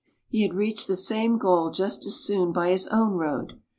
[0.29, 3.61] He had reached the same goal just as soon by his own road.